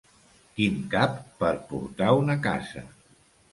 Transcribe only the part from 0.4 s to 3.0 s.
Quin cap per portar una casa!